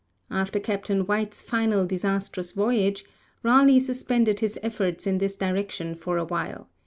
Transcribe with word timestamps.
After 0.31 0.59
Captain 0.59 1.01
White's 1.05 1.43
final 1.43 1.85
disastrous 1.85 2.53
voyage, 2.53 3.05
Raleigh 3.43 3.79
suspended 3.79 4.39
his 4.39 4.57
efforts 4.63 5.05
in 5.05 5.19
this 5.19 5.35
direction 5.35 5.93
for 5.93 6.17
a 6.17 6.25
while. 6.25 6.67